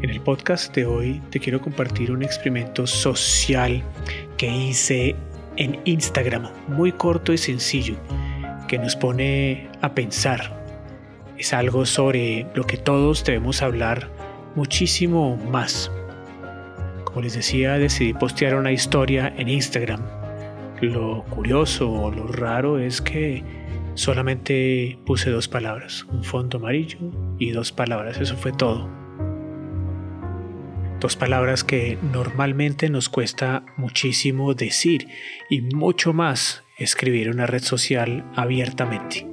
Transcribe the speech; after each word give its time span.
En 0.00 0.10
el 0.10 0.20
podcast 0.20 0.72
de 0.76 0.86
hoy 0.86 1.20
te 1.30 1.40
quiero 1.40 1.60
compartir 1.60 2.12
un 2.12 2.22
experimento 2.22 2.86
social 2.86 3.82
que 4.36 4.46
hice 4.46 5.16
en 5.56 5.80
Instagram, 5.86 6.50
muy 6.68 6.92
corto 6.92 7.32
y 7.32 7.38
sencillo, 7.38 7.96
que 8.68 8.78
nos 8.78 8.94
pone 8.94 9.68
a 9.80 9.94
pensar. 9.94 10.64
Es 11.36 11.52
algo 11.52 11.84
sobre 11.84 12.46
lo 12.54 12.62
que 12.62 12.76
todos 12.76 13.24
debemos 13.24 13.60
hablar 13.60 14.08
muchísimo 14.54 15.36
más. 15.36 15.90
Como 17.02 17.22
les 17.22 17.34
decía, 17.34 17.76
decidí 17.76 18.14
postear 18.14 18.54
una 18.54 18.70
historia 18.70 19.34
en 19.36 19.48
Instagram. 19.48 20.00
Lo 20.80 21.24
curioso 21.24 21.90
o 21.90 22.12
lo 22.12 22.28
raro 22.28 22.78
es 22.78 23.02
que 23.02 23.42
solamente 23.94 24.96
puse 25.04 25.30
dos 25.30 25.48
palabras, 25.48 26.06
un 26.12 26.22
fondo 26.22 26.58
amarillo 26.58 26.98
y 27.40 27.50
dos 27.50 27.72
palabras, 27.72 28.20
eso 28.20 28.36
fue 28.36 28.52
todo. 28.52 29.07
Dos 31.00 31.14
palabras 31.14 31.62
que 31.62 31.96
normalmente 32.12 32.90
nos 32.90 33.08
cuesta 33.08 33.64
muchísimo 33.76 34.54
decir 34.54 35.06
y 35.48 35.60
mucho 35.60 36.12
más 36.12 36.64
escribir 36.76 37.30
una 37.30 37.46
red 37.46 37.62
social 37.62 38.24
abiertamente. 38.34 39.24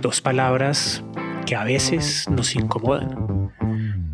Dos 0.00 0.22
palabras 0.22 1.04
que 1.44 1.56
a 1.56 1.64
veces 1.64 2.26
nos 2.30 2.54
incomodan, 2.54 3.52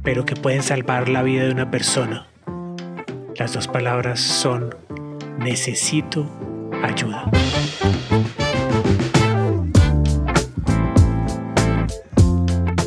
pero 0.02 0.24
que 0.24 0.34
pueden 0.34 0.64
salvar 0.64 1.08
la 1.08 1.22
vida 1.22 1.44
de 1.44 1.52
una 1.52 1.70
persona. 1.70 2.26
Las 3.36 3.52
dos 3.52 3.68
palabras 3.68 4.20
son 4.20 4.74
necesito 5.38 6.28
ayuda. 6.82 7.30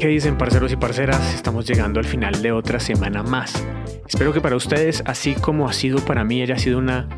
¿Qué 0.08 0.14
dicen 0.14 0.38
parceros 0.38 0.72
y 0.72 0.78
parceras? 0.78 1.36
Estamos 1.36 1.66
llegando 1.66 2.00
al 2.00 2.06
final 2.06 2.42
de 2.42 2.54
otra 2.54 2.80
semana 2.80 3.24
más. 3.24 3.62
Espero 4.08 4.32
que 4.32 4.40
para 4.40 4.56
ustedes, 4.56 5.04
así 5.06 5.34
como 5.34 5.68
ha 5.68 5.74
sido 5.74 6.00
para 6.00 6.24
mí, 6.24 6.42
haya 6.42 6.58
sido 6.58 6.78
una 6.78 7.10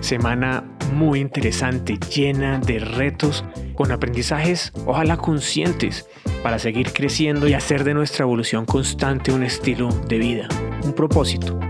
semana 0.00 0.64
muy 0.94 1.20
interesante, 1.20 1.98
llena 2.10 2.58
de 2.58 2.78
retos, 2.78 3.44
con 3.74 3.92
aprendizajes, 3.92 4.72
ojalá 4.86 5.18
conscientes, 5.18 6.08
para 6.42 6.58
seguir 6.58 6.94
creciendo 6.94 7.48
y 7.48 7.52
hacer 7.52 7.84
de 7.84 7.92
nuestra 7.92 8.22
evolución 8.22 8.64
constante 8.64 9.30
un 9.30 9.42
estilo 9.42 9.90
de 10.08 10.16
vida, 10.16 10.48
un 10.84 10.94
propósito. 10.94 11.60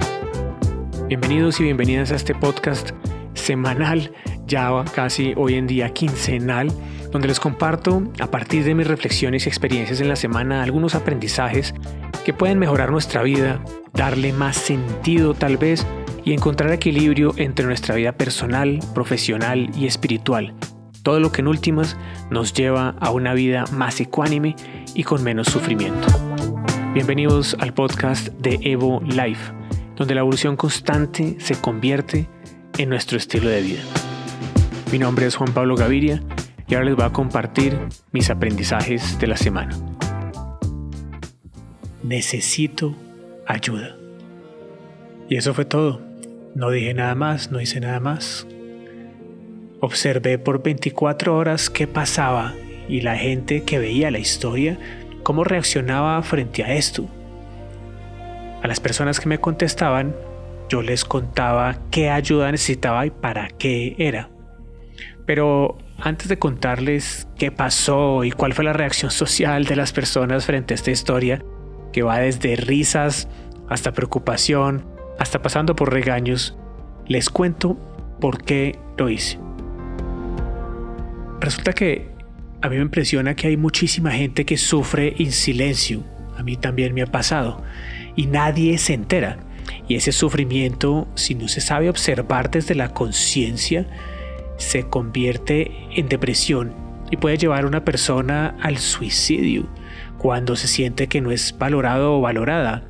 Bienvenidos 1.08 1.58
y 1.58 1.64
bienvenidas 1.64 2.12
a 2.12 2.14
este 2.14 2.36
podcast 2.36 2.90
semanal, 3.34 4.12
ya 4.46 4.84
casi 4.94 5.34
hoy 5.36 5.54
en 5.54 5.66
día 5.66 5.88
quincenal 5.88 6.68
donde 7.10 7.28
les 7.28 7.40
comparto, 7.40 8.02
a 8.20 8.26
partir 8.30 8.64
de 8.64 8.74
mis 8.74 8.86
reflexiones 8.86 9.46
y 9.46 9.48
experiencias 9.48 10.00
en 10.00 10.08
la 10.08 10.16
semana, 10.16 10.62
algunos 10.62 10.94
aprendizajes 10.94 11.74
que 12.24 12.34
pueden 12.34 12.58
mejorar 12.58 12.90
nuestra 12.90 13.22
vida, 13.22 13.62
darle 13.94 14.32
más 14.32 14.56
sentido 14.56 15.34
tal 15.34 15.56
vez 15.56 15.86
y 16.24 16.32
encontrar 16.34 16.72
equilibrio 16.72 17.32
entre 17.36 17.64
nuestra 17.64 17.94
vida 17.94 18.12
personal, 18.12 18.80
profesional 18.94 19.70
y 19.74 19.86
espiritual. 19.86 20.54
Todo 21.02 21.20
lo 21.20 21.32
que 21.32 21.40
en 21.40 21.48
últimas 21.48 21.96
nos 22.30 22.52
lleva 22.52 22.90
a 23.00 23.10
una 23.10 23.32
vida 23.32 23.64
más 23.72 24.00
ecuánime 24.00 24.54
y 24.94 25.04
con 25.04 25.22
menos 25.22 25.46
sufrimiento. 25.46 26.08
Bienvenidos 26.92 27.56
al 27.60 27.72
podcast 27.72 28.28
de 28.34 28.58
Evo 28.62 29.00
Life, 29.06 29.52
donde 29.96 30.14
la 30.14 30.20
evolución 30.20 30.56
constante 30.56 31.36
se 31.38 31.54
convierte 31.58 32.28
en 32.76 32.90
nuestro 32.90 33.16
estilo 33.16 33.48
de 33.48 33.62
vida. 33.62 33.82
Mi 34.92 34.98
nombre 34.98 35.26
es 35.26 35.36
Juan 35.36 35.52
Pablo 35.52 35.76
Gaviria 35.76 36.22
y 36.68 36.74
ahora 36.74 36.86
les 36.86 36.96
voy 36.96 37.04
a 37.06 37.10
compartir 37.10 37.78
mis 38.12 38.30
aprendizajes 38.30 39.18
de 39.18 39.26
la 39.26 39.36
semana. 39.36 39.76
Necesito 42.02 42.94
ayuda. 43.46 43.96
Y 45.28 45.36
eso 45.36 45.54
fue 45.54 45.64
todo. 45.64 46.00
No 46.54 46.70
dije 46.70 46.94
nada 46.94 47.14
más, 47.14 47.50
no 47.50 47.60
hice 47.60 47.80
nada 47.80 48.00
más. 48.00 48.46
Observé 49.80 50.38
por 50.38 50.62
24 50.62 51.36
horas 51.36 51.70
qué 51.70 51.86
pasaba 51.86 52.54
y 52.88 53.00
la 53.00 53.16
gente 53.16 53.62
que 53.62 53.78
veía 53.78 54.10
la 54.10 54.18
historia, 54.18 54.78
cómo 55.22 55.44
reaccionaba 55.44 56.20
frente 56.22 56.64
a 56.64 56.74
esto. 56.74 57.06
A 58.62 58.66
las 58.66 58.80
personas 58.80 59.20
que 59.20 59.28
me 59.28 59.38
contestaban, 59.38 60.14
yo 60.68 60.82
les 60.82 61.04
contaba 61.04 61.78
qué 61.90 62.10
ayuda 62.10 62.50
necesitaba 62.50 63.06
y 63.06 63.10
para 63.10 63.48
qué 63.48 63.94
era. 63.98 64.30
Pero 65.28 65.76
antes 65.98 66.28
de 66.28 66.38
contarles 66.38 67.28
qué 67.36 67.52
pasó 67.52 68.24
y 68.24 68.30
cuál 68.30 68.54
fue 68.54 68.64
la 68.64 68.72
reacción 68.72 69.10
social 69.10 69.66
de 69.66 69.76
las 69.76 69.92
personas 69.92 70.46
frente 70.46 70.72
a 70.72 70.76
esta 70.76 70.90
historia, 70.90 71.44
que 71.92 72.02
va 72.02 72.20
desde 72.20 72.56
risas 72.56 73.28
hasta 73.68 73.92
preocupación, 73.92 74.86
hasta 75.18 75.42
pasando 75.42 75.76
por 75.76 75.92
regaños, 75.92 76.56
les 77.06 77.28
cuento 77.28 77.76
por 78.22 78.42
qué 78.42 78.78
lo 78.96 79.10
hice. 79.10 79.38
Resulta 81.40 81.74
que 81.74 82.08
a 82.62 82.70
mí 82.70 82.76
me 82.76 82.82
impresiona 82.82 83.36
que 83.36 83.48
hay 83.48 83.58
muchísima 83.58 84.12
gente 84.12 84.46
que 84.46 84.56
sufre 84.56 85.14
en 85.18 85.32
silencio. 85.32 86.04
A 86.38 86.42
mí 86.42 86.56
también 86.56 86.94
me 86.94 87.02
ha 87.02 87.06
pasado. 87.06 87.62
Y 88.16 88.28
nadie 88.28 88.78
se 88.78 88.94
entera. 88.94 89.40
Y 89.88 89.96
ese 89.96 90.12
sufrimiento, 90.12 91.06
si 91.16 91.34
no 91.34 91.48
se 91.48 91.60
sabe 91.60 91.90
observar 91.90 92.50
desde 92.50 92.74
la 92.74 92.94
conciencia, 92.94 93.86
se 94.58 94.86
convierte 94.86 95.72
en 95.96 96.08
depresión 96.08 96.74
y 97.10 97.16
puede 97.16 97.38
llevar 97.38 97.64
a 97.64 97.68
una 97.68 97.84
persona 97.84 98.56
al 98.60 98.76
suicidio 98.76 99.66
cuando 100.18 100.56
se 100.56 100.68
siente 100.68 101.06
que 101.06 101.20
no 101.20 101.30
es 101.30 101.56
valorado 101.56 102.18
o 102.18 102.20
valorada, 102.20 102.84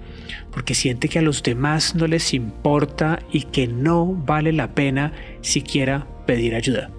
porque 0.50 0.74
siente 0.74 1.08
que 1.08 1.20
a 1.20 1.22
los 1.22 1.42
demás 1.42 1.94
no 1.94 2.06
les 2.06 2.34
importa 2.34 3.20
y 3.30 3.42
que 3.42 3.68
no 3.68 4.06
vale 4.06 4.52
la 4.52 4.74
pena 4.74 5.12
siquiera 5.42 6.06
pedir 6.26 6.54
ayuda. 6.54 6.90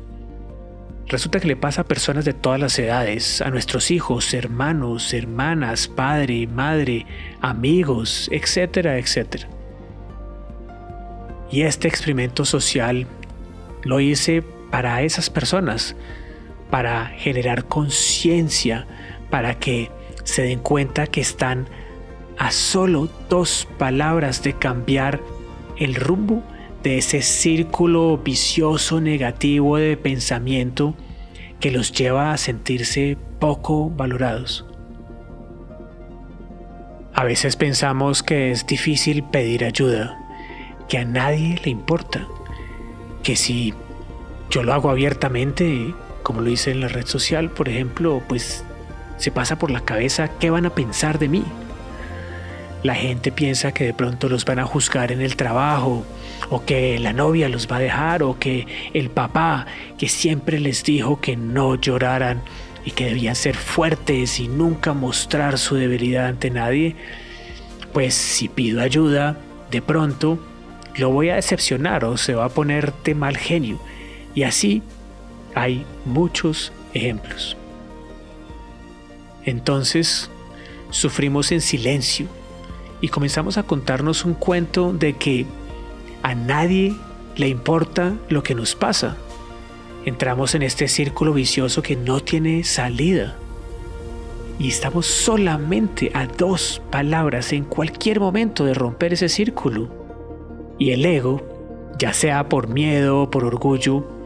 Resulta 1.07 1.39
que 1.39 1.47
le 1.47 1.55
pasa 1.55 1.81
a 1.81 1.85
personas 1.85 2.23
de 2.23 2.33
todas 2.33 2.59
las 2.59 2.77
edades, 2.77 3.41
a 3.41 3.49
nuestros 3.49 3.89
hijos, 3.89 4.31
hermanos, 4.35 5.11
hermanas, 5.11 5.87
padre, 5.87 6.45
madre, 6.45 7.07
amigos, 7.41 8.29
etcétera, 8.31 8.99
etcétera. 8.99 9.49
Y 11.51 11.63
este 11.63 11.87
experimento 11.87 12.45
social 12.45 13.07
lo 13.83 13.99
hice 13.99 14.43
para 14.71 15.01
esas 15.01 15.29
personas, 15.29 15.95
para 16.69 17.07
generar 17.07 17.65
conciencia, 17.65 18.87
para 19.29 19.55
que 19.55 19.91
se 20.23 20.43
den 20.43 20.59
cuenta 20.59 21.07
que 21.07 21.21
están 21.21 21.67
a 22.37 22.51
solo 22.51 23.09
dos 23.29 23.67
palabras 23.77 24.43
de 24.43 24.53
cambiar 24.53 25.19
el 25.77 25.95
rumbo 25.95 26.43
de 26.83 26.97
ese 26.97 27.21
círculo 27.21 28.17
vicioso 28.17 29.01
negativo 29.01 29.77
de 29.77 29.97
pensamiento 29.97 30.95
que 31.59 31.71
los 31.71 31.91
lleva 31.91 32.31
a 32.31 32.37
sentirse 32.37 33.17
poco 33.39 33.89
valorados. 33.89 34.65
A 37.13 37.25
veces 37.25 37.57
pensamos 37.57 38.23
que 38.23 38.51
es 38.51 38.65
difícil 38.65 39.23
pedir 39.23 39.65
ayuda, 39.65 40.17
que 40.87 40.99
a 40.99 41.05
nadie 41.05 41.59
le 41.65 41.71
importa, 41.71 42.25
que 43.23 43.35
si 43.35 43.73
yo 44.49 44.63
lo 44.63 44.73
hago 44.73 44.89
abiertamente, 44.89 45.93
como 46.23 46.41
lo 46.41 46.49
hice 46.49 46.71
en 46.71 46.81
la 46.81 46.87
red 46.87 47.05
social, 47.05 47.51
por 47.51 47.69
ejemplo, 47.69 48.21
pues 48.27 48.63
se 49.17 49.31
pasa 49.31 49.59
por 49.59 49.69
la 49.69 49.81
cabeza 49.81 50.29
qué 50.39 50.49
van 50.49 50.65
a 50.65 50.73
pensar 50.73 51.19
de 51.19 51.27
mí. 51.27 51.43
La 52.81 52.95
gente 52.95 53.31
piensa 53.31 53.73
que 53.73 53.83
de 53.83 53.93
pronto 53.93 54.29
los 54.29 54.45
van 54.45 54.59
a 54.59 54.65
juzgar 54.65 55.11
en 55.11 55.21
el 55.21 55.35
trabajo, 55.35 56.03
o 56.49 56.65
que 56.65 56.97
la 56.97 57.13
novia 57.13 57.49
los 57.49 57.69
va 57.69 57.75
a 57.75 57.81
dejar, 57.81 58.23
o 58.23 58.39
que 58.39 58.65
el 58.93 59.09
papá, 59.09 59.67
que 59.97 60.07
siempre 60.07 60.59
les 60.59 60.83
dijo 60.83 61.19
que 61.19 61.35
no 61.35 61.75
lloraran 61.75 62.41
y 62.85 62.91
que 62.91 63.05
debían 63.05 63.35
ser 63.35 63.55
fuertes 63.55 64.39
y 64.39 64.47
nunca 64.47 64.93
mostrar 64.93 65.59
su 65.59 65.75
debilidad 65.75 66.27
ante 66.27 66.49
nadie, 66.49 66.95
pues 67.93 68.15
si 68.15 68.47
pido 68.47 68.81
ayuda, 68.81 69.37
de 69.69 69.81
pronto 69.81 70.39
lo 70.95 71.11
voy 71.11 71.29
a 71.29 71.35
decepcionar 71.35 72.05
o 72.05 72.17
se 72.17 72.33
va 72.33 72.45
a 72.45 72.49
poner 72.49 72.93
de 73.03 73.13
mal 73.13 73.37
genio 73.37 73.79
y 74.39 74.43
así 74.43 74.81
hay 75.53 75.85
muchos 76.05 76.71
ejemplos. 76.93 77.57
Entonces, 79.43 80.29
sufrimos 80.91 81.51
en 81.51 81.59
silencio 81.59 82.27
y 83.01 83.09
comenzamos 83.09 83.57
a 83.57 83.63
contarnos 83.63 84.23
un 84.23 84.35
cuento 84.35 84.93
de 84.93 85.17
que 85.17 85.45
a 86.23 86.35
nadie 86.35 86.95
le 87.35 87.49
importa 87.49 88.13
lo 88.29 88.41
que 88.41 88.55
nos 88.55 88.75
pasa. 88.75 89.17
Entramos 90.05 90.55
en 90.55 90.63
este 90.63 90.87
círculo 90.87 91.33
vicioso 91.33 91.81
que 91.81 91.97
no 91.97 92.21
tiene 92.21 92.63
salida. 92.63 93.35
Y 94.57 94.69
estamos 94.69 95.05
solamente 95.05 96.11
a 96.13 96.27
dos 96.27 96.81
palabras 96.89 97.51
en 97.51 97.65
cualquier 97.65 98.21
momento 98.21 98.63
de 98.63 98.73
romper 98.73 99.11
ese 99.11 99.27
círculo. 99.27 99.89
Y 100.77 100.91
el 100.91 101.05
ego, 101.05 101.41
ya 101.99 102.13
sea 102.13 102.47
por 102.47 102.69
miedo 102.69 103.23
o 103.23 103.29
por 103.29 103.43
orgullo, 103.43 104.18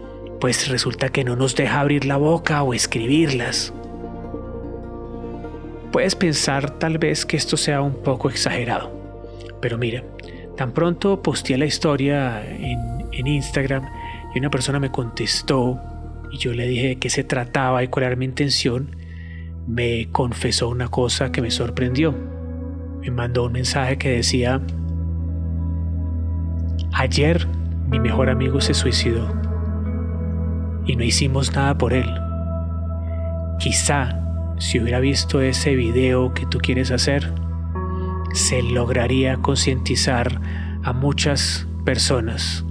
pues 0.44 0.68
resulta 0.68 1.08
que 1.08 1.24
no 1.24 1.38
nos 1.38 1.56
deja 1.56 1.80
abrir 1.80 2.04
la 2.04 2.18
boca 2.18 2.64
o 2.64 2.74
escribirlas. 2.74 3.74
Puedes 5.94 6.16
pensar 6.16 6.70
tal 6.80 6.98
vez 6.98 7.26
que 7.26 7.38
esto 7.38 7.56
sea 7.56 7.82
un 7.82 8.04
poco 8.04 8.30
exagerado, 8.30 8.92
Pero 9.62 9.78
mira, 9.78 10.04
tan 10.58 10.74
pronto 10.74 11.22
posteé 11.22 11.58
la 11.58 11.64
historia 11.64 12.46
en, 12.46 12.78
en 13.14 13.26
Instagram 13.26 13.90
y 14.36 14.40
una 14.40 14.50
persona 14.50 14.82
me 14.82 14.92
contestó 14.92 15.80
y 16.30 16.40
yo 16.40 16.52
le 16.52 16.68
dije 16.68 16.88
de 16.88 16.96
qué 16.98 17.10
se 17.10 17.24
trataba 17.24 17.82
y 17.82 17.88
cuál 17.88 18.08
era 18.08 18.18
mi 18.18 18.26
intención, 18.26 18.98
me 19.66 20.10
confesó 20.12 20.68
una 20.68 20.90
cosa 20.90 21.32
que 21.32 21.42
me 21.42 21.52
sorprendió. 21.52 22.14
Me 23.00 23.12
mandó 23.12 23.46
un 23.46 23.54
mensaje 23.54 23.98
que 23.98 24.10
decía, 24.10 24.60
ayer 26.92 27.48
mi 27.90 28.02
mejor 28.02 28.30
amigo 28.30 28.60
se 28.60 28.74
suicidó 28.74 29.53
y 30.86 30.96
no 30.96 31.04
hicimos 31.04 31.54
nada 31.54 31.78
por 31.78 31.94
él. 31.94 32.10
Quizá 33.60 34.20
si 34.58 34.80
hubiera 34.80 35.00
visto 35.00 35.42
ese 35.42 35.76
video 35.76 36.34
que 36.34 36.46
tú 36.46 36.60
quieres 36.60 36.92
hacer, 36.92 37.34
se 38.34 38.62
lograría 38.64 39.38
concientizar 39.38 40.40
a 40.84 40.94
muchas 40.94 41.68
personas. 41.86 42.66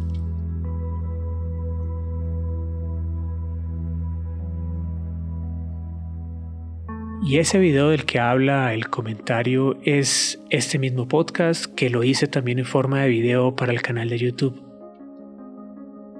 Y 7.24 7.38
ese 7.38 7.58
video 7.60 7.90
del 7.90 8.04
que 8.04 8.18
habla 8.18 8.74
el 8.74 8.88
comentario 8.88 9.78
es 9.84 10.42
este 10.50 10.78
mismo 10.78 11.06
podcast 11.06 11.66
que 11.66 11.88
lo 11.88 12.02
hice 12.02 12.26
también 12.26 12.58
en 12.58 12.64
forma 12.64 13.00
de 13.02 13.08
video 13.08 13.54
para 13.54 13.72
el 13.72 13.80
canal 13.80 14.08
de 14.08 14.18
YouTube, 14.18 14.71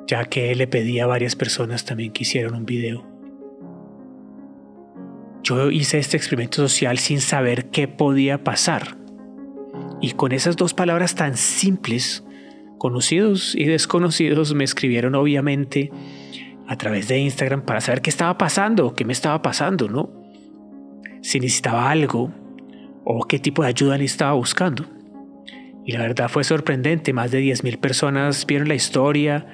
ya 0.07 0.25
que 0.25 0.55
le 0.55 0.67
pedí 0.67 1.01
a 1.01 1.07
varias 1.07 1.37
personas 1.37 1.85
también 1.85 2.13
que 2.13 2.23
hicieron 2.23 2.55
un 2.55 2.67
video. 2.67 3.07
Yo 5.43 5.71
hice 5.71 5.99
este 5.99 6.17
experimento 6.17 6.57
social 6.57 6.99
sin 6.99 7.21
saber 7.21 7.71
qué 7.71 7.89
podía 7.89 8.45
pasar. 8.45 8.97
Y 10.01 10.13
con 10.13 10.33
esas 10.33 10.57
dos 10.57 10.75
palabras 10.75 11.15
tan 11.15 11.37
simples, 11.37 12.25
conocidos 12.79 13.55
y 13.55 13.65
desconocidos 13.65 14.55
me 14.55 14.65
escribieron 14.65 15.15
obviamente 15.15 15.91
a 16.67 16.77
través 16.77 17.09
de 17.09 17.19
Instagram 17.19 17.63
para 17.63 17.81
saber 17.81 18.03
qué 18.03 18.11
estaba 18.11 18.39
pasando, 18.39 18.95
qué 18.95 19.05
me 19.05 19.13
estaba 19.13 19.43
pasando, 19.43 19.89
¿no? 19.89 20.11
Si 21.23 21.41
necesitaba 21.41 21.91
algo 21.91 22.33
o 23.05 23.27
qué 23.27 23.39
tipo 23.39 23.63
de 23.63 23.69
ayuda 23.69 23.99
necesitaba 23.99 24.33
buscando. 24.33 24.85
Y 25.85 25.93
la 25.93 26.01
verdad 26.01 26.29
fue 26.29 26.45
sorprendente, 26.45 27.13
más 27.13 27.33
de 27.33 27.43
10.000 27.43 27.79
personas 27.79 28.47
vieron 28.47 28.69
la 28.69 28.75
historia 28.75 29.47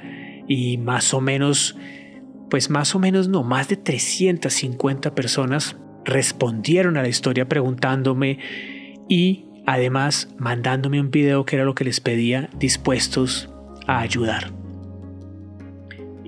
y 0.49 0.79
más 0.79 1.15
o 1.15 1.21
menos 1.21 1.77
pues 2.51 2.71
más 2.71 2.95
o 2.95 2.99
menos 2.99 3.29
no, 3.29 3.43
más 3.43 3.69
de 3.69 3.77
350 3.77 5.15
personas 5.15 5.77
respondieron 6.05 6.97
a 6.97 7.03
la 7.03 7.09
historia 7.09 7.49
preguntándome 7.49 8.39
y 9.09 9.45
además 9.67 10.35
mandándome 10.39 11.01
un 11.01 11.11
video 11.11 11.45
que 11.45 11.57
era 11.57 11.65
lo 11.65 11.75
que 11.75 11.85
les 11.85 12.01
pedía, 12.01 12.49
dispuestos 12.59 13.51
a 13.87 14.01
ayudar. 14.01 14.53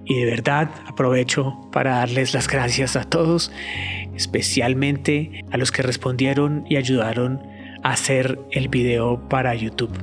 Y 0.05 0.19
de 0.19 0.27
verdad 0.27 0.71
aprovecho 0.87 1.57
para 1.73 1.97
darles 1.97 2.35
las 2.35 2.49
gracias 2.49 2.97
a 2.97 3.05
todos, 3.05 3.53
especialmente 4.15 5.45
a 5.51 5.57
los 5.57 5.73
que 5.73 5.83
respondieron 5.83 6.65
y 6.69 6.77
ayudaron 6.77 7.41
a 7.83 7.93
hacer 7.93 8.39
el 8.51 8.69
video 8.69 9.29
para 9.29 9.55
YouTube. 9.55 9.97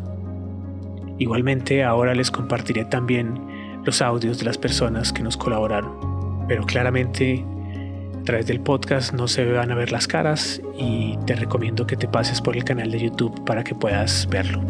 Igualmente 1.20 1.84
ahora 1.84 2.16
les 2.16 2.32
compartiré 2.32 2.86
también 2.86 3.57
los 3.88 4.02
audios 4.02 4.38
de 4.38 4.46
las 4.46 4.60
personas 4.60 5.12
que 5.12 5.24
nos 5.24 5.36
colaboraron 5.36 6.18
pero 6.48 6.66
claramente 6.66 7.46
a 8.20 8.24
través 8.24 8.48
del 8.48 8.60
podcast 8.62 9.14
no 9.14 9.28
se 9.28 9.46
van 9.52 9.72
a 9.72 9.76
ver 9.76 9.92
las 9.92 10.08
caras 10.08 10.62
y 10.78 11.18
te 11.26 11.36
recomiendo 11.36 11.86
que 11.86 11.96
te 11.96 12.08
pases 12.08 12.42
por 12.42 12.56
el 12.56 12.64
canal 12.64 12.92
de 12.92 13.00
YouTube 13.00 13.44
para 13.46 13.64
que 13.64 13.76
puedas 13.76 14.28
verlo. 14.30 14.62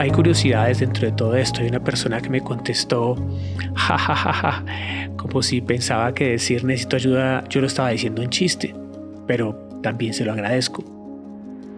Hay 0.00 0.10
curiosidades 0.12 0.78
dentro 0.78 1.06
de 1.06 1.12
todo 1.12 1.34
esto. 1.34 1.60
Hay 1.60 1.68
una 1.68 1.82
persona 1.82 2.20
que 2.20 2.30
me 2.30 2.40
contestó, 2.40 3.16
jajajaja, 3.74 4.64
como 5.16 5.42
si 5.42 5.60
pensaba 5.60 6.14
que 6.14 6.30
decir 6.30 6.64
necesito 6.64 6.96
ayuda 6.96 7.44
yo 7.48 7.60
lo 7.60 7.66
estaba 7.66 7.90
diciendo 7.90 8.22
en 8.22 8.30
chiste, 8.30 8.74
pero 9.26 9.54
también 9.82 10.14
se 10.14 10.24
lo 10.24 10.32
agradezco. 10.32 10.84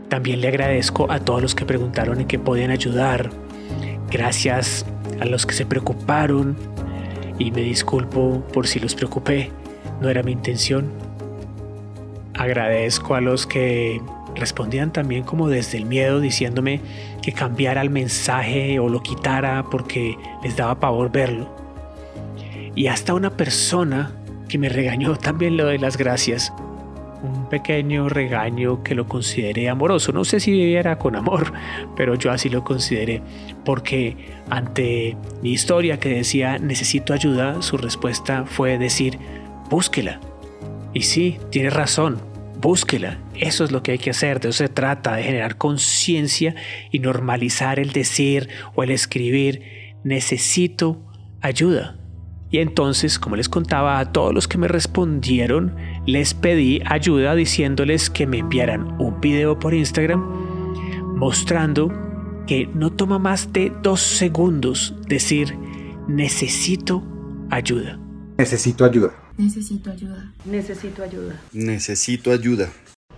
También 0.08 0.40
le 0.40 0.48
agradezco 0.48 1.10
a 1.10 1.20
todos 1.20 1.40
los 1.40 1.54
que 1.54 1.64
preguntaron 1.64 2.20
en 2.20 2.26
qué 2.26 2.38
podían 2.38 2.70
ayudar. 2.70 3.30
Gracias 4.10 4.84
a 5.20 5.24
los 5.24 5.46
que 5.46 5.54
se 5.54 5.66
preocuparon 5.66 6.56
y 7.38 7.50
me 7.52 7.62
disculpo 7.62 8.44
por 8.52 8.66
si 8.66 8.80
los 8.80 8.94
preocupé, 8.94 9.50
no 10.00 10.08
era 10.08 10.22
mi 10.22 10.32
intención. 10.32 10.90
Agradezco 12.34 13.14
a 13.14 13.20
los 13.20 13.46
que 13.46 14.00
respondían 14.34 14.92
también 14.92 15.24
como 15.24 15.48
desde 15.48 15.78
el 15.78 15.84
miedo 15.84 16.20
diciéndome 16.20 16.80
que 17.22 17.32
cambiara 17.32 17.82
el 17.82 17.90
mensaje 17.90 18.78
o 18.78 18.88
lo 18.88 19.02
quitara 19.02 19.64
porque 19.70 20.16
les 20.42 20.56
daba 20.56 20.80
pavor 20.80 21.12
verlo. 21.12 21.48
Y 22.74 22.86
hasta 22.88 23.14
una 23.14 23.30
persona 23.30 24.12
que 24.48 24.58
me 24.58 24.68
regañó 24.68 25.16
también 25.16 25.56
le 25.56 25.62
doy 25.62 25.78
las 25.78 25.96
gracias 25.96 26.52
un 27.22 27.48
pequeño 27.48 28.08
regaño 28.08 28.82
que 28.82 28.94
lo 28.94 29.06
consideré 29.06 29.68
amoroso. 29.68 30.12
No 30.12 30.24
sé 30.24 30.40
si 30.40 30.74
era 30.74 30.98
con 30.98 31.16
amor, 31.16 31.52
pero 31.96 32.14
yo 32.14 32.30
así 32.30 32.48
lo 32.48 32.64
consideré, 32.64 33.22
porque 33.64 34.16
ante 34.48 35.16
mi 35.42 35.52
historia 35.52 35.98
que 35.98 36.08
decía 36.08 36.58
necesito 36.58 37.12
ayuda, 37.12 37.62
su 37.62 37.76
respuesta 37.76 38.44
fue 38.46 38.78
decir, 38.78 39.18
búsquela. 39.68 40.20
Y 40.92 41.02
sí, 41.02 41.38
tiene 41.50 41.70
razón, 41.70 42.20
búsquela. 42.60 43.18
Eso 43.34 43.64
es 43.64 43.70
lo 43.70 43.82
que 43.82 43.92
hay 43.92 43.98
que 43.98 44.10
hacer. 44.10 44.40
De 44.40 44.48
eso 44.48 44.64
se 44.64 44.68
trata, 44.68 45.14
de 45.14 45.22
generar 45.22 45.56
conciencia 45.56 46.54
y 46.90 46.98
normalizar 46.98 47.78
el 47.78 47.92
decir 47.92 48.48
o 48.74 48.82
el 48.82 48.90
escribir, 48.90 49.94
necesito 50.02 51.00
ayuda. 51.40 51.99
Y 52.50 52.58
entonces, 52.58 53.18
como 53.18 53.36
les 53.36 53.48
contaba 53.48 54.00
a 54.00 54.12
todos 54.12 54.34
los 54.34 54.48
que 54.48 54.58
me 54.58 54.66
respondieron, 54.66 55.76
les 56.06 56.34
pedí 56.34 56.80
ayuda 56.84 57.34
diciéndoles 57.34 58.10
que 58.10 58.26
me 58.26 58.38
enviaran 58.38 59.00
un 59.00 59.20
video 59.20 59.58
por 59.58 59.72
Instagram 59.72 60.20
mostrando 61.16 61.92
que 62.46 62.66
no 62.66 62.90
toma 62.90 63.18
más 63.18 63.52
de 63.52 63.72
dos 63.82 64.00
segundos 64.00 64.94
decir 65.06 65.54
necesito 66.08 67.02
ayuda. 67.50 68.00
Necesito 68.38 68.84
ayuda. 68.84 69.12
Necesito 69.36 69.90
ayuda. 69.90 70.32
Necesito 70.44 71.02
ayuda. 71.02 71.40
Necesito 71.52 72.32
ayuda. 72.32 72.68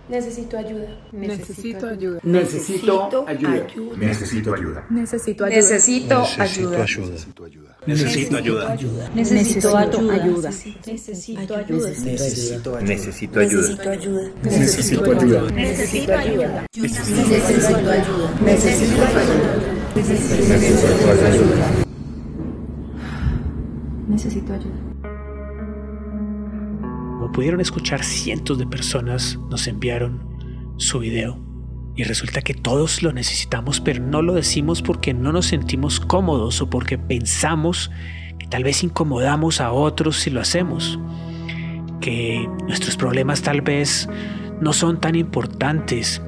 Necesito 0.05 0.57
ayuda. 0.57 1.01
Necesito 1.55 1.87
ayuda. 1.87 2.23
Necesito 2.25 3.27
ayuda. 3.27 3.83
Necesito 3.95 4.53
ayuda. 4.53 4.85
Necesito 4.89 5.45
ayuda. 5.45 5.55
Necesito 5.55 6.15
ayuda. 6.39 6.77
Necesito 6.77 7.45
ayuda. 7.45 7.72
Necesito 7.85 8.37
ayuda. 8.37 8.75
Necesito 9.13 9.77
ayuda. 9.77 10.49
Necesito 10.85 11.55
ayuda. 11.55 11.89
Necesito 11.99 12.69
ayuda. 12.69 12.81
Necesito 12.81 13.39
ayuda. 13.39 14.31
Necesito 14.41 14.99
ayuda. 15.01 15.51
Necesito 15.51 16.13
ayuda. 16.13 16.65
Necesito 16.75 17.83
ayuda. 17.83 18.23
Necesito 19.95 20.33
ayuda. 21.25 21.83
Necesito 24.07 24.53
ayuda. 24.53 24.79
Como 27.19 27.31
pudieron 27.33 27.59
escuchar, 27.59 28.03
cientos 28.03 28.57
de 28.59 28.65
personas 28.65 29.37
nos 29.49 29.67
enviaron 29.67 30.21
su 30.77 30.99
video. 30.99 31.42
Y 31.95 32.03
resulta 32.03 32.41
que 32.41 32.53
todos 32.53 33.03
lo 33.03 33.13
necesitamos, 33.13 33.79
pero 33.79 34.03
no 34.03 34.21
lo 34.21 34.33
decimos 34.33 34.81
porque 34.81 35.13
no 35.13 35.31
nos 35.31 35.47
sentimos 35.47 35.99
cómodos 35.99 36.61
o 36.61 36.69
porque 36.69 36.97
pensamos 36.97 37.91
que 38.39 38.47
tal 38.47 38.63
vez 38.63 38.83
incomodamos 38.83 39.61
a 39.61 39.71
otros 39.71 40.17
si 40.17 40.31
lo 40.31 40.41
hacemos. 40.41 40.99
Que 42.01 42.47
nuestros 42.67 42.97
problemas 42.97 43.43
tal 43.43 43.61
vez 43.61 44.09
no 44.59 44.73
son 44.73 44.99
tan 44.99 45.15
importantes 45.15 46.21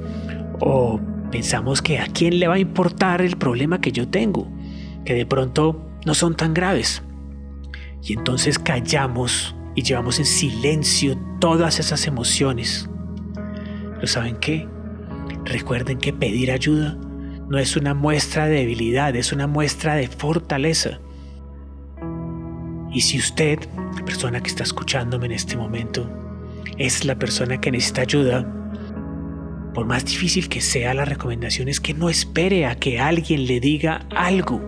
o 0.59 0.99
pensamos 1.31 1.81
que 1.81 1.99
a 1.99 2.07
quién 2.07 2.39
le 2.39 2.47
va 2.47 2.55
a 2.55 2.59
importar 2.59 3.21
el 3.21 3.35
problema 3.35 3.81
que 3.81 3.91
yo 3.91 4.07
tengo, 4.07 4.47
que 5.03 5.13
de 5.13 5.25
pronto 5.25 5.89
no 6.05 6.13
son 6.13 6.35
tan 6.35 6.53
graves. 6.53 7.01
Y 8.03 8.13
entonces 8.13 8.59
callamos 8.59 9.55
y 9.73 9.81
llevamos 9.81 10.19
en 10.19 10.25
silencio 10.25 11.17
todas 11.39 11.79
esas 11.79 12.05
emociones. 12.05 12.87
Pero 13.95 14.07
¿saben 14.07 14.37
qué? 14.37 14.74
Recuerden 15.45 15.99
que 15.99 16.11
pedir 16.11 16.51
ayuda 16.51 16.97
no 17.49 17.59
es 17.59 17.77
una 17.77 17.93
muestra 17.93 18.47
de 18.47 18.57
debilidad, 18.57 19.15
es 19.15 19.31
una 19.31 19.47
muestra 19.47 19.95
de 19.95 20.07
fortaleza. 20.07 20.99
Y 22.91 23.01
si 23.01 23.19
usted, 23.19 23.59
la 23.95 24.03
persona 24.05 24.41
que 24.41 24.49
está 24.49 24.63
escuchándome 24.63 25.27
en 25.27 25.33
este 25.33 25.55
momento, 25.55 26.09
es 26.77 27.05
la 27.05 27.15
persona 27.15 27.61
que 27.61 27.71
necesita 27.71 28.01
ayuda, 28.01 28.45
por 29.75 29.85
más 29.85 30.05
difícil 30.05 30.47
que 30.47 30.61
sea 30.61 30.93
la 30.93 31.03
recomendación 31.03 31.67
es 31.67 31.81
que 31.81 31.93
no 31.93 32.09
espere 32.09 32.65
a 32.65 32.75
que 32.75 32.99
alguien 32.99 33.45
le 33.45 33.59
diga 33.59 34.07
algo. 34.15 34.61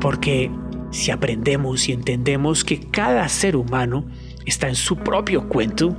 Porque 0.00 0.50
si 0.92 1.10
aprendemos 1.10 1.88
y 1.88 1.92
entendemos 1.92 2.64
que 2.64 2.78
cada 2.78 3.28
ser 3.28 3.56
humano 3.56 4.06
está 4.44 4.68
en 4.68 4.76
su 4.76 4.96
propio 4.96 5.48
cuento 5.48 5.96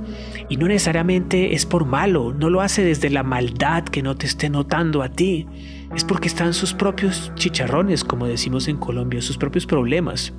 y 0.48 0.56
no 0.56 0.66
necesariamente 0.66 1.54
es 1.54 1.66
por 1.66 1.84
malo, 1.84 2.32
no 2.32 2.50
lo 2.50 2.60
hace 2.60 2.82
desde 2.82 3.10
la 3.10 3.22
maldad 3.22 3.84
que 3.84 4.02
no 4.02 4.16
te 4.16 4.26
esté 4.26 4.48
notando 4.48 5.02
a 5.02 5.10
ti, 5.10 5.46
es 5.94 6.04
porque 6.04 6.28
están 6.28 6.54
sus 6.54 6.74
propios 6.74 7.32
chicharrones, 7.34 8.04
como 8.04 8.26
decimos 8.26 8.68
en 8.68 8.76
Colombia, 8.76 9.20
sus 9.20 9.38
propios 9.38 9.66
problemas. 9.66 10.32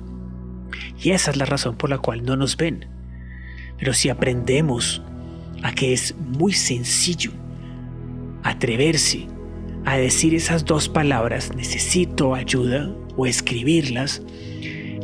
Y 0.98 1.10
esa 1.10 1.30
es 1.30 1.36
la 1.36 1.44
razón 1.44 1.76
por 1.76 1.90
la 1.90 1.98
cual 1.98 2.24
no 2.24 2.36
nos 2.36 2.56
ven. 2.56 2.86
Pero 3.78 3.92
si 3.92 4.08
aprendemos 4.08 5.02
a 5.62 5.72
que 5.72 5.92
es 5.92 6.14
muy 6.16 6.52
sencillo 6.52 7.32
atreverse 8.42 9.26
a 9.84 9.96
decir 9.96 10.34
esas 10.34 10.64
dos 10.64 10.88
palabras, 10.88 11.54
necesito 11.54 12.34
ayuda, 12.34 12.90
o 13.16 13.26
escribirlas, 13.26 14.22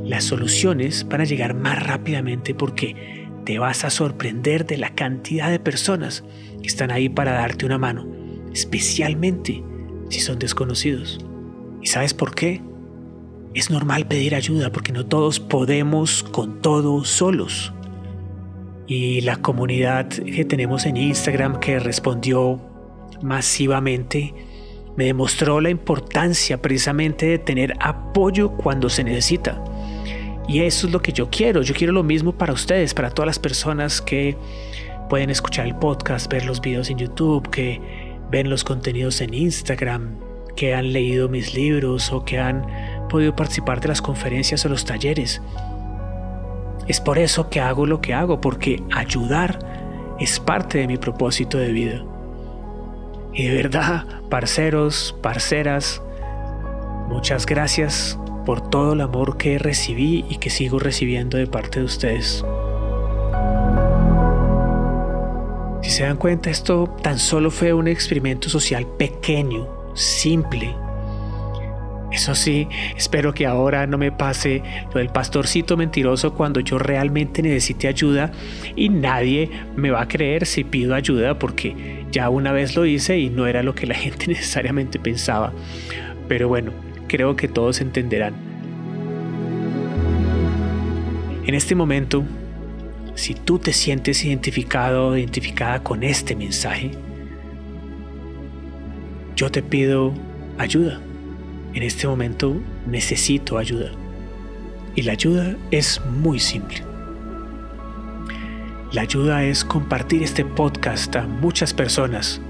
las 0.05 0.25
soluciones 0.25 1.07
van 1.09 1.21
a 1.21 1.25
llegar 1.25 1.55
más 1.55 1.85
rápidamente 1.85 2.55
porque 2.55 3.26
te 3.47 3.61
vas 3.61 3.85
a 3.85 3.91
sorprender 3.91 4.67
de 4.67 4.77
la 4.77 4.91
cantidad 4.91 5.51
de 5.51 5.61
personas 5.61 6.25
que 6.61 6.67
están 6.67 6.91
ahí 6.91 7.09
para 7.09 7.33
darte 7.33 7.65
una 7.65 7.79
mano, 7.79 8.05
especialmente 8.53 9.63
si 10.11 10.21
son 10.21 10.41
desconocidos. 10.41 11.25
¿Y 11.81 11.87
sabes 11.87 12.13
por 12.13 12.35
qué? 12.35 12.61
Es 13.55 13.71
normal 13.71 14.09
pedir 14.09 14.35
ayuda 14.35 14.73
porque 14.73 14.93
no 14.93 15.07
todos 15.07 15.39
podemos 15.39 16.25
con 16.25 16.61
todo 16.61 17.05
solos. 17.05 17.73
Y 18.89 19.21
la 19.21 19.37
comunidad 19.37 20.09
que 20.09 20.45
tenemos 20.45 20.85
en 20.85 20.97
Instagram 20.97 21.61
que 21.61 21.79
respondió 21.79 22.61
masivamente 23.23 24.35
me 24.97 25.05
demostró 25.05 25.61
la 25.61 25.71
importancia 25.71 26.61
precisamente 26.61 27.27
de 27.27 27.39
tener 27.39 27.75
apoyo 27.79 28.51
cuando 28.57 28.91
se 28.91 29.05
necesita. 29.05 29.63
Y 30.49 30.61
eso 30.61 30.87
es 30.87 30.93
lo 30.93 31.03
que 31.03 31.13
yo 31.13 31.29
quiero. 31.31 31.63
Yo 31.63 31.75
quiero 31.75 31.93
lo 31.93 32.03
mismo 32.03 32.33
para 32.33 32.53
ustedes, 32.53 32.95
para 32.95 33.11
todas 33.11 33.27
las 33.27 33.39
personas 33.39 34.01
que 34.01 34.37
pueden 35.09 35.31
escuchar 35.31 35.67
el 35.67 35.75
podcast, 35.75 36.31
ver 36.31 36.45
los 36.45 36.61
videos 36.61 36.91
en 36.91 36.99
YouTube, 36.99 37.49
que 37.51 37.81
ven 38.31 38.49
los 38.49 38.65
contenidos 38.65 39.21
en 39.21 39.35
Instagram, 39.35 40.17
que 40.57 40.75
han 40.75 40.93
leído 40.93 41.29
mis 41.29 41.55
libros 41.55 42.13
o 42.13 42.25
que 42.25 42.39
han 42.39 42.65
podido 43.09 43.35
participar 43.35 43.81
de 43.81 43.89
las 43.89 44.01
conferencias 44.01 44.65
o 44.65 44.69
los 44.69 44.85
talleres. 44.85 45.43
Es 46.87 47.01
por 47.01 47.19
eso 47.19 47.51
que 47.51 47.61
hago 47.61 47.87
lo 47.87 48.01
que 48.01 48.15
hago, 48.15 48.41
porque 48.41 48.83
ayudar 48.93 49.59
es 50.21 50.39
parte 50.39 50.79
de 50.79 50.87
mi 50.87 50.97
propósito 50.97 51.59
de 51.59 51.73
vida. 51.73 52.05
Y 53.35 53.49
de 53.49 53.55
verdad, 53.55 54.23
parceros, 54.31 55.15
parceras, 55.21 56.01
muchas 57.09 57.45
gracias 57.45 58.19
por 58.47 58.71
todo 58.71 58.95
el 58.95 59.03
amor 59.03 59.37
que 59.37 59.59
recibí 59.59 60.25
y 60.31 60.37
que 60.37 60.49
sigo 60.49 60.79
recibiendo 60.79 61.37
de 61.37 61.49
parte 61.49 61.81
de 61.81 61.85
ustedes. 61.85 62.45
Si 65.83 65.91
se 65.91 66.05
dan 66.05 66.17
cuenta, 66.17 66.49
esto 66.49 66.97
tan 67.03 67.19
solo 67.19 67.51
fue 67.51 67.73
un 67.73 67.89
experimento 67.89 68.49
social 68.49 68.87
pequeño, 68.97 69.69
simple. 69.95 70.75
Eso 72.13 72.35
sí, 72.35 72.69
espero 72.97 73.35
que 73.35 73.47
ahora 73.47 73.87
no 73.87 73.99
me 73.99 74.13
pase 74.13 74.63
lo 74.95 75.01
del 75.01 75.11
pastorcito 75.11 75.77
mentiroso 75.77 76.33
cuando 76.35 76.61
yo 76.61 76.79
realmente 76.79 77.43
necesite 77.43 77.89
ayuda 77.89 78.31
y 78.75 78.89
nadie 78.89 79.51
me 79.75 79.91
va 79.91 80.03
a 80.03 80.09
creer 80.09 80.47
si 80.47 80.65
pido 80.65 80.95
ayuda 80.95 81.39
porque 81.39 82.07
ya 82.13 82.31
una 82.31 82.53
vez 82.53 82.77
lo 82.77 82.87
hice 82.87 83.19
y 83.19 83.29
no 83.29 83.47
era 83.47 83.63
lo 83.63 83.75
que 83.75 83.87
la 83.87 83.95
gente 83.97 84.29
necesariamente 84.29 84.99
pensaba. 84.99 85.53
Pero 86.29 86.49
bueno, 86.49 86.73
creo 87.07 87.37
que 87.37 87.49
todos 87.49 87.81
entenderán. 87.81 88.35
En 91.47 91.55
este 91.55 91.75
momento 91.75 92.25
si 93.17 93.33
tú 93.33 93.59
te 93.59 93.73
sientes 93.73 94.25
identificado 94.25 95.09
o 95.09 95.17
identificada 95.17 95.83
con 95.83 96.03
este 96.03 96.37
mensaje, 96.37 96.91
yo 99.35 99.51
te 99.51 99.63
pido 99.63 100.13
ayuda. 100.59 101.01
En 101.73 101.83
este 101.83 102.07
momento 102.07 102.61
necesito 102.87 103.57
ayuda. 103.57 103.91
Y 104.95 105.03
la 105.03 105.13
ayuda 105.13 105.57
es 105.71 106.01
muy 106.21 106.39
simple. 106.39 106.83
La 108.93 109.03
ayuda 109.03 109.45
es 109.45 109.65
compartir 109.65 110.23
este 110.23 110.45
podcast 110.45 111.17
a 111.17 111.27
muchas 111.27 111.73
personas, 111.73 112.41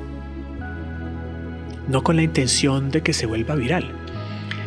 no 1.88 2.02
con 2.02 2.16
la 2.16 2.22
intención 2.22 2.90
de 2.90 3.02
que 3.02 3.12
se 3.12 3.26
vuelva 3.26 3.54
viral, 3.54 3.92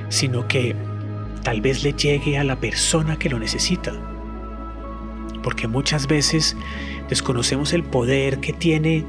sino 0.10 0.48
que 0.48 0.75
tal 1.44 1.62
vez 1.62 1.84
le 1.84 1.94
llegue 1.94 2.38
a 2.38 2.44
la 2.44 2.60
persona 2.60 3.18
que 3.18 3.30
lo 3.30 3.39
necesita 3.39 3.94
porque 5.44 5.68
muchas 5.68 6.08
veces 6.08 6.56
desconocemos 7.10 7.74
el 7.74 7.84
poder 7.84 8.39
que 8.39 8.54
tiene 8.54 9.06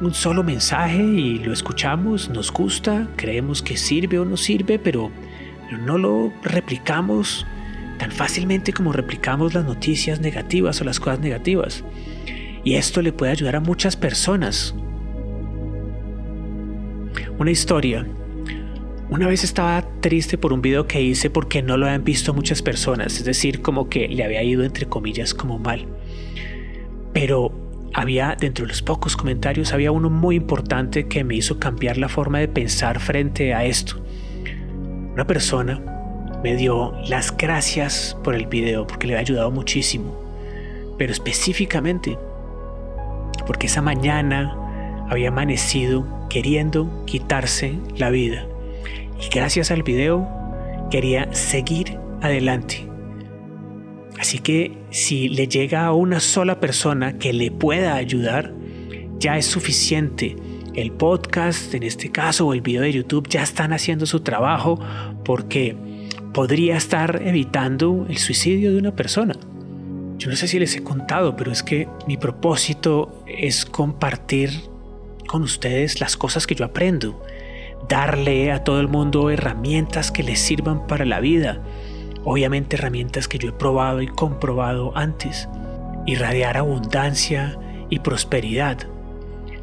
un 0.00 0.12
solo 0.12 0.42
mensaje 0.42 1.02
y 1.02 1.38
lo 1.38 1.52
escuchamos, 1.52 2.28
nos 2.28 2.52
gusta, 2.52 3.08
creemos 3.16 3.62
que 3.62 3.76
sirve 3.76 4.18
o 4.18 4.24
no 4.24 4.36
sirve, 4.36 4.78
pero, 4.78 5.10
no 5.86 5.98
lo 5.98 6.32
replicamos 6.42 7.46
tan 7.98 8.12
fácilmente 8.12 8.72
como 8.72 8.92
replicamos 8.92 9.54
las 9.54 9.64
noticias 9.64 10.20
negativas 10.20 10.80
o 10.80 10.84
las 10.84 11.00
cosas 11.00 11.20
negativas. 11.20 11.82
Y 12.62 12.74
esto 12.74 13.02
le 13.02 13.12
puede 13.12 13.32
ayudar 13.32 13.56
a 13.56 13.60
muchas 13.60 13.96
personas. 13.96 14.74
Una 17.38 17.50
historia 17.50 18.06
una 19.14 19.28
vez 19.28 19.44
estaba 19.44 19.86
triste 20.00 20.38
por 20.38 20.52
un 20.52 20.60
video 20.60 20.88
que 20.88 21.00
hice 21.00 21.30
porque 21.30 21.62
no 21.62 21.76
lo 21.76 21.86
habían 21.86 22.02
visto 22.02 22.34
muchas 22.34 22.62
personas, 22.62 23.16
es 23.18 23.24
decir, 23.24 23.62
como 23.62 23.88
que 23.88 24.08
le 24.08 24.24
había 24.24 24.42
ido 24.42 24.64
entre 24.64 24.86
comillas 24.86 25.34
como 25.34 25.60
mal. 25.60 25.86
Pero 27.12 27.52
había 27.94 28.36
dentro 28.38 28.64
de 28.64 28.70
los 28.70 28.82
pocos 28.82 29.16
comentarios 29.16 29.72
había 29.72 29.92
uno 29.92 30.10
muy 30.10 30.34
importante 30.34 31.06
que 31.06 31.22
me 31.22 31.36
hizo 31.36 31.60
cambiar 31.60 31.96
la 31.96 32.08
forma 32.08 32.40
de 32.40 32.48
pensar 32.48 32.98
frente 32.98 33.54
a 33.54 33.64
esto. 33.64 34.04
Una 35.12 35.28
persona 35.28 35.80
me 36.42 36.56
dio 36.56 36.92
las 37.06 37.36
gracias 37.36 38.16
por 38.24 38.34
el 38.34 38.48
video 38.48 38.84
porque 38.84 39.06
le 39.06 39.12
había 39.12 39.20
ayudado 39.20 39.52
muchísimo, 39.52 40.18
pero 40.98 41.12
específicamente 41.12 42.18
porque 43.46 43.68
esa 43.68 43.80
mañana 43.80 45.06
había 45.08 45.28
amanecido 45.28 46.04
queriendo 46.28 47.04
quitarse 47.06 47.78
la 47.96 48.10
vida 48.10 48.48
y 49.20 49.28
gracias 49.28 49.70
al 49.70 49.82
video 49.82 50.28
quería 50.90 51.32
seguir 51.32 51.98
adelante. 52.20 52.88
Así 54.18 54.38
que 54.38 54.76
si 54.90 55.28
le 55.28 55.48
llega 55.48 55.86
a 55.86 55.92
una 55.92 56.20
sola 56.20 56.60
persona 56.60 57.18
que 57.18 57.32
le 57.32 57.50
pueda 57.50 57.94
ayudar, 57.94 58.54
ya 59.18 59.36
es 59.36 59.46
suficiente. 59.46 60.36
El 60.74 60.92
podcast, 60.92 61.74
en 61.74 61.82
este 61.82 62.10
caso, 62.10 62.46
o 62.46 62.54
el 62.54 62.60
video 62.60 62.82
de 62.82 62.92
YouTube 62.92 63.28
ya 63.28 63.42
están 63.42 63.72
haciendo 63.72 64.06
su 64.06 64.20
trabajo 64.20 64.78
porque 65.24 65.76
podría 66.32 66.76
estar 66.76 67.22
evitando 67.24 68.06
el 68.08 68.18
suicidio 68.18 68.72
de 68.72 68.78
una 68.78 68.94
persona. 68.94 69.34
Yo 70.18 70.30
no 70.30 70.36
sé 70.36 70.48
si 70.48 70.58
les 70.58 70.74
he 70.76 70.82
contado, 70.82 71.36
pero 71.36 71.52
es 71.52 71.62
que 71.62 71.88
mi 72.06 72.16
propósito 72.16 73.24
es 73.26 73.64
compartir 73.64 74.50
con 75.26 75.42
ustedes 75.42 76.00
las 76.00 76.16
cosas 76.16 76.46
que 76.46 76.54
yo 76.54 76.64
aprendo 76.64 77.20
darle 77.88 78.52
a 78.52 78.64
todo 78.64 78.80
el 78.80 78.88
mundo 78.88 79.30
herramientas 79.30 80.10
que 80.10 80.22
les 80.22 80.40
sirvan 80.40 80.86
para 80.86 81.04
la 81.04 81.20
vida. 81.20 81.60
Obviamente 82.24 82.76
herramientas 82.76 83.28
que 83.28 83.38
yo 83.38 83.50
he 83.50 83.52
probado 83.52 84.00
y 84.00 84.06
comprobado 84.06 84.96
antes. 84.96 85.48
Irradiar 86.06 86.56
abundancia 86.56 87.58
y 87.90 87.98
prosperidad. 87.98 88.78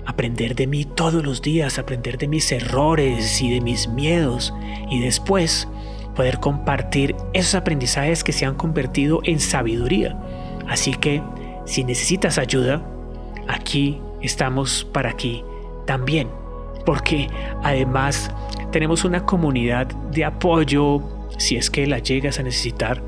Aprender 0.05 0.55
de 0.55 0.67
mí 0.67 0.85
todos 0.85 1.23
los 1.23 1.41
días, 1.41 1.79
aprender 1.79 2.17
de 2.17 2.27
mis 2.27 2.51
errores 2.51 3.41
y 3.41 3.51
de 3.51 3.61
mis 3.61 3.87
miedos. 3.87 4.53
Y 4.89 4.99
después 4.99 5.67
poder 6.15 6.39
compartir 6.39 7.15
esos 7.33 7.55
aprendizajes 7.55 8.23
que 8.23 8.33
se 8.33 8.45
han 8.45 8.55
convertido 8.55 9.21
en 9.23 9.39
sabiduría. 9.39 10.17
Así 10.67 10.93
que 10.93 11.21
si 11.65 11.83
necesitas 11.83 12.37
ayuda, 12.37 12.83
aquí 13.47 14.01
estamos 14.21 14.85
para 14.91 15.09
aquí 15.09 15.43
también 15.85 16.40
porque 16.85 17.29
además 17.63 18.31
tenemos 18.71 19.03
una 19.03 19.25
comunidad 19.25 19.87
de 20.11 20.25
apoyo 20.25 21.01
si 21.37 21.55
es 21.55 21.69
que 21.69 21.87
la 21.87 21.99
llegas 21.99 22.39
a 22.39 22.43
necesitar. 22.43 23.01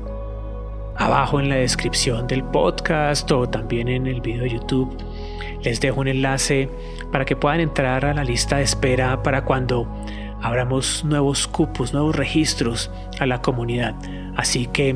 Abajo 0.96 1.40
en 1.40 1.48
la 1.48 1.56
descripción 1.56 2.26
del 2.26 2.44
podcast 2.44 3.30
o 3.32 3.48
también 3.48 3.88
en 3.88 4.06
el 4.06 4.20
video 4.20 4.42
de 4.44 4.50
YouTube 4.50 4.96
les 5.64 5.80
dejo 5.80 6.00
un 6.00 6.08
enlace 6.08 6.68
para 7.10 7.24
que 7.24 7.36
puedan 7.36 7.60
entrar 7.60 8.04
a 8.04 8.14
la 8.14 8.22
lista 8.22 8.58
de 8.58 8.64
espera 8.64 9.22
para 9.22 9.44
cuando 9.44 9.88
abramos 10.42 11.04
nuevos 11.04 11.48
cupos, 11.48 11.92
nuevos 11.92 12.14
registros 12.14 12.90
a 13.18 13.26
la 13.26 13.40
comunidad. 13.40 13.94
Así 14.36 14.66
que 14.66 14.94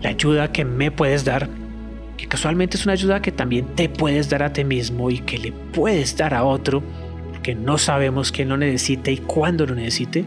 la 0.00 0.10
ayuda 0.10 0.52
que 0.52 0.64
me 0.64 0.92
puedes 0.92 1.24
dar, 1.24 1.48
que 2.16 2.28
casualmente 2.28 2.76
es 2.76 2.84
una 2.84 2.92
ayuda 2.92 3.20
que 3.20 3.32
también 3.32 3.66
te 3.74 3.88
puedes 3.88 4.30
dar 4.30 4.44
a 4.44 4.52
ti 4.52 4.64
mismo 4.64 5.10
y 5.10 5.18
que 5.18 5.38
le 5.38 5.50
puedes 5.50 6.16
dar 6.16 6.34
a 6.34 6.44
otro, 6.44 6.82
que 7.44 7.54
no 7.54 7.76
sabemos 7.76 8.32
quién 8.32 8.48
lo 8.48 8.56
necesite 8.56 9.12
y 9.12 9.18
cuándo 9.18 9.66
lo 9.66 9.74
necesite, 9.74 10.24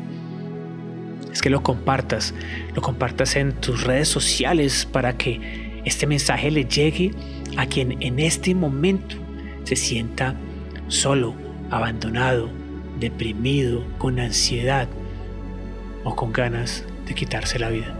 es 1.33 1.41
que 1.41 1.50
lo 1.50 1.63
compartas, 1.63 2.33
lo 2.75 2.81
compartas 2.81 3.36
en 3.36 3.53
tus 3.53 3.83
redes 3.83 4.07
sociales 4.07 4.86
para 4.86 5.17
que 5.17 5.81
este 5.83 6.05
mensaje 6.05 6.51
le 6.51 6.65
llegue 6.65 7.12
a 7.57 7.65
quien 7.65 8.01
en 8.03 8.19
este 8.19 8.53
momento 8.53 9.15
se 9.63 9.75
sienta 9.75 10.36
solo, 10.89 11.33
abandonado, 11.71 12.50
deprimido, 13.00 13.83
con 13.97 14.19
ansiedad 14.19 14.88
o 16.03 16.15
con 16.15 16.31
ganas 16.31 16.86
de 17.07 17.15
quitarse 17.15 17.57
la 17.57 17.69
vida. 17.69 18.00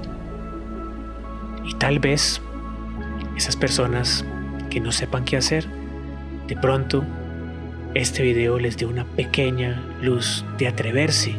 Y 1.66 1.74
tal 1.74 1.98
vez 1.98 2.40
esas 3.36 3.56
personas 3.56 4.24
que 4.70 4.80
no 4.80 4.92
sepan 4.92 5.26
qué 5.26 5.38
hacer, 5.38 5.66
de 6.48 6.56
pronto 6.56 7.04
este 7.94 8.24
video 8.24 8.60
les 8.60 8.78
dé 8.78 8.86
una 8.86 9.06
pequeña 9.06 9.82
luz 10.02 10.46
de 10.58 10.68
atreverse 10.68 11.36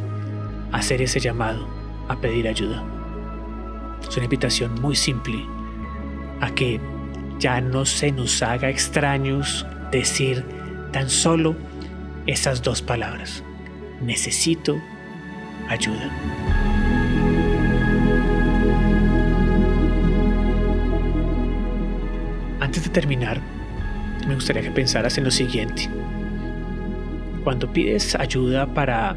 a 0.73 0.79
hacer 0.79 1.03
ese 1.03 1.21
llamado, 1.21 1.69
a 2.09 2.17
pedir 2.21 2.49
ayuda. 2.49 2.85
Es 4.09 4.17
una 4.17 4.25
invitación 4.25 4.81
muy 4.81 4.97
simple 4.97 5.45
a 6.41 6.51
que 6.51 6.81
ya 7.39 7.61
no 7.61 7.85
se 7.85 8.13
nos 8.13 8.43
haga 8.43 8.71
extraños 8.71 9.67
decir 9.93 10.45
tan 10.93 11.09
solo 11.09 11.57
esas 12.27 12.63
dos 12.63 12.83
palabras. 12.83 13.43
Necesito 14.01 14.81
ayuda. 15.69 16.11
Antes 22.61 22.85
de 22.85 22.91
terminar, 22.91 23.41
me 24.27 24.35
gustaría 24.35 24.63
que 24.63 24.71
pensaras 24.71 25.17
en 25.17 25.25
lo 25.25 25.31
siguiente. 25.31 25.89
Cuando 27.49 27.73
pides 27.73 28.15
ayuda 28.15 28.75
para 28.75 29.17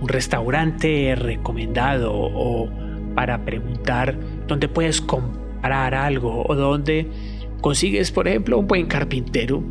un 0.00 0.08
restaurante 0.08 1.14
recomendado 1.14 2.12
o 2.12 2.68
para 3.14 3.44
preguntar 3.44 4.18
dónde 4.48 4.66
puedes 4.66 5.00
comprar 5.00 5.94
algo 5.94 6.44
o 6.48 6.56
dónde 6.56 7.06
consigues, 7.60 8.10
por 8.10 8.26
ejemplo, 8.26 8.58
un 8.58 8.66
buen 8.66 8.86
carpintero, 8.86 9.62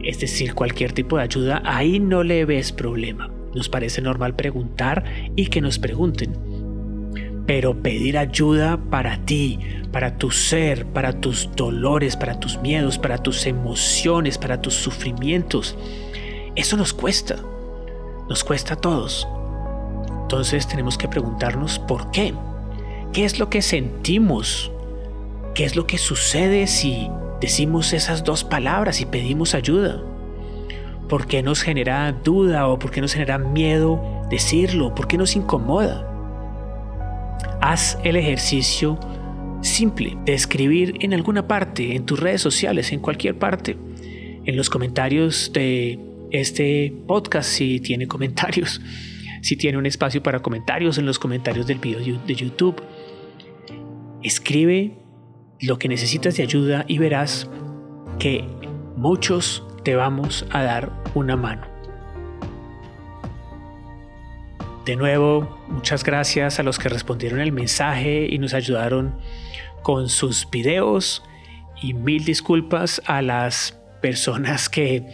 es 0.00 0.20
decir, 0.20 0.54
cualquier 0.54 0.92
tipo 0.92 1.16
de 1.16 1.24
ayuda, 1.24 1.60
ahí 1.64 1.98
no 1.98 2.22
le 2.22 2.44
ves 2.44 2.70
problema. 2.70 3.32
Nos 3.52 3.68
parece 3.68 4.00
normal 4.00 4.36
preguntar 4.36 5.02
y 5.34 5.46
que 5.46 5.60
nos 5.60 5.80
pregunten. 5.80 6.36
Pero 7.48 7.82
pedir 7.82 8.16
ayuda 8.16 8.78
para 8.90 9.24
ti, 9.24 9.58
para 9.90 10.18
tu 10.18 10.30
ser, 10.30 10.86
para 10.86 11.20
tus 11.20 11.50
dolores, 11.56 12.16
para 12.16 12.38
tus 12.38 12.60
miedos, 12.60 12.96
para 12.96 13.18
tus 13.18 13.44
emociones, 13.46 14.38
para 14.38 14.62
tus 14.62 14.74
sufrimientos, 14.74 15.76
eso 16.56 16.76
nos 16.76 16.92
cuesta. 16.92 17.36
Nos 18.28 18.44
cuesta 18.44 18.74
a 18.74 18.76
todos. 18.76 19.28
Entonces 20.22 20.66
tenemos 20.66 20.96
que 20.96 21.08
preguntarnos 21.08 21.78
por 21.78 22.10
qué. 22.10 22.34
¿Qué 23.12 23.24
es 23.24 23.38
lo 23.38 23.50
que 23.50 23.62
sentimos? 23.62 24.70
¿Qué 25.54 25.64
es 25.64 25.76
lo 25.76 25.86
que 25.86 25.98
sucede 25.98 26.66
si 26.66 27.08
decimos 27.40 27.92
esas 27.92 28.24
dos 28.24 28.44
palabras 28.44 29.00
y 29.00 29.06
pedimos 29.06 29.54
ayuda? 29.54 30.02
¿Por 31.08 31.26
qué 31.26 31.42
nos 31.42 31.62
genera 31.62 32.10
duda 32.12 32.66
o 32.66 32.78
por 32.78 32.90
qué 32.90 33.00
nos 33.00 33.12
genera 33.12 33.38
miedo 33.38 34.00
decirlo? 34.30 34.94
¿Por 34.94 35.06
qué 35.06 35.18
nos 35.18 35.36
incomoda? 35.36 36.10
Haz 37.60 37.98
el 38.04 38.16
ejercicio 38.16 38.98
simple 39.60 40.16
de 40.24 40.34
escribir 40.34 40.96
en 41.00 41.14
alguna 41.14 41.46
parte, 41.46 41.94
en 41.94 42.06
tus 42.06 42.18
redes 42.18 42.40
sociales, 42.40 42.92
en 42.92 43.00
cualquier 43.00 43.38
parte, 43.38 43.76
en 44.44 44.56
los 44.56 44.70
comentarios 44.70 45.52
de 45.52 46.13
este 46.34 46.92
podcast, 47.06 47.48
si 47.48 47.78
tiene 47.78 48.08
comentarios, 48.08 48.80
si 49.40 49.54
tiene 49.56 49.78
un 49.78 49.86
espacio 49.86 50.20
para 50.20 50.40
comentarios, 50.40 50.98
en 50.98 51.06
los 51.06 51.20
comentarios 51.20 51.68
del 51.68 51.78
video 51.78 52.00
de 52.00 52.34
YouTube. 52.34 52.82
Escribe 54.20 54.98
lo 55.60 55.78
que 55.78 55.86
necesitas 55.86 56.36
de 56.36 56.42
ayuda 56.42 56.84
y 56.88 56.98
verás 56.98 57.48
que 58.18 58.44
muchos 58.96 59.62
te 59.84 59.94
vamos 59.94 60.44
a 60.50 60.64
dar 60.64 60.90
una 61.14 61.36
mano. 61.36 61.68
De 64.86 64.96
nuevo, 64.96 65.62
muchas 65.68 66.02
gracias 66.02 66.58
a 66.58 66.64
los 66.64 66.80
que 66.80 66.88
respondieron 66.88 67.38
el 67.38 67.52
mensaje 67.52 68.26
y 68.28 68.38
nos 68.38 68.54
ayudaron 68.54 69.14
con 69.82 70.08
sus 70.08 70.50
videos 70.50 71.22
y 71.80 71.94
mil 71.94 72.24
disculpas 72.24 73.00
a 73.06 73.22
las 73.22 73.78
personas 74.02 74.68
que 74.68 75.06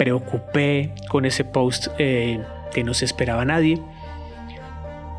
preocupé 0.00 0.94
con 1.10 1.26
ese 1.26 1.44
post 1.44 1.88
eh, 1.98 2.42
que 2.72 2.84
no 2.84 2.94
se 2.94 3.04
esperaba 3.04 3.44
nadie. 3.44 3.82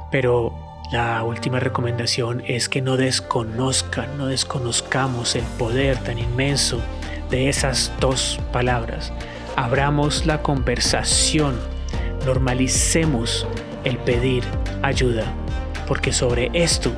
Pero 0.10 0.56
la 0.92 1.24
última 1.24 1.60
recomendación 1.60 2.42
es 2.48 2.68
que 2.68 2.82
no 2.82 2.98
desconozcan, 2.98 4.18
no 4.18 4.26
desconozcamos 4.26 5.36
el 5.36 5.44
poder 5.60 6.00
tan 6.00 6.18
inmenso 6.18 6.82
de 7.30 7.48
esas 7.48 7.94
dos 8.00 8.40
palabras. 8.52 9.14
Abramos 9.56 10.26
la 10.26 10.42
conversación, 10.42 11.60
normalicemos 12.26 13.46
el 13.84 14.00
pedir 14.00 14.44
ayuda, 14.82 15.26
porque 15.88 16.12
sobre 16.12 16.50
esto 16.56 16.92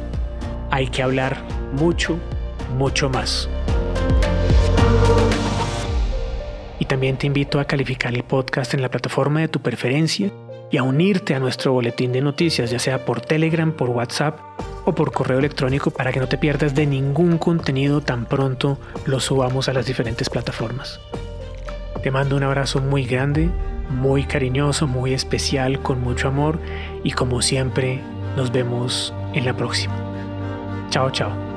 hay 0.71 0.87
que 0.87 1.03
hablar 1.03 1.35
mucho, 1.73 2.17
mucho 2.77 3.09
más. 3.09 3.49
Y 6.83 6.85
también 6.85 7.15
te 7.15 7.27
invito 7.27 7.61
a 7.61 7.63
calificar 7.63 8.13
el 8.13 8.25
podcast 8.25 8.73
en 8.73 8.81
la 8.81 8.89
plataforma 8.89 9.39
de 9.39 9.47
tu 9.47 9.61
preferencia 9.61 10.33
y 10.69 10.75
a 10.75 10.83
unirte 10.83 11.33
a 11.33 11.39
nuestro 11.39 11.71
boletín 11.71 12.11
de 12.11 12.19
noticias, 12.19 12.71
ya 12.71 12.77
sea 12.77 13.05
por 13.05 13.21
Telegram, 13.21 13.71
por 13.71 13.89
WhatsApp 13.89 14.37
o 14.83 14.93
por 14.93 15.13
correo 15.13 15.39
electrónico 15.39 15.91
para 15.91 16.11
que 16.11 16.19
no 16.19 16.27
te 16.27 16.37
pierdas 16.37 16.75
de 16.75 16.85
ningún 16.85 17.37
contenido 17.37 18.01
tan 18.01 18.25
pronto 18.25 18.77
lo 19.05 19.21
subamos 19.21 19.69
a 19.69 19.73
las 19.73 19.85
diferentes 19.85 20.29
plataformas. 20.29 20.99
Te 22.03 22.11
mando 22.11 22.35
un 22.35 22.43
abrazo 22.43 22.81
muy 22.81 23.05
grande, 23.05 23.49
muy 23.89 24.25
cariñoso, 24.25 24.85
muy 24.85 25.13
especial, 25.13 25.81
con 25.81 26.01
mucho 26.01 26.27
amor 26.27 26.59
y 27.01 27.11
como 27.11 27.41
siempre 27.41 28.01
nos 28.35 28.51
vemos 28.51 29.13
en 29.33 29.45
la 29.45 29.55
próxima. 29.55 29.95
Chao, 30.89 31.09
chao. 31.11 31.52